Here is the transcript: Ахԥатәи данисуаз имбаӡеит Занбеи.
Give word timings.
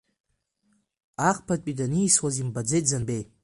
Ахԥатәи 1.29 1.77
данисуаз 1.79 2.35
имбаӡеит 2.41 2.85
Занбеи. 2.89 3.23